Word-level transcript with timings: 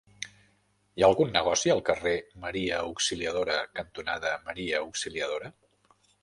Hi 0.99 1.03
ha 1.03 1.09
algun 1.11 1.33
negoci 1.35 1.71
al 1.73 1.81
carrer 1.89 2.13
Maria 2.45 2.79
Auxiliadora 2.87 3.59
cantonada 3.81 4.33
Maria 4.49 4.81
Auxiliadora? 4.87 5.53